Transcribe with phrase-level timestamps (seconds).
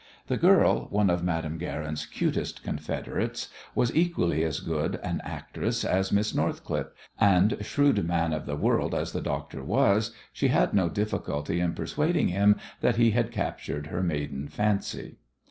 [0.25, 6.11] The girl, one of Madame Guerin's cutest confederates, was equally as good an actress as
[6.11, 6.87] Miss Northcliffe,
[7.19, 11.75] and, shrewd man of the world as the doctor was, she had no difficulty in
[11.75, 15.17] persuading him that he had captured her maiden fancy.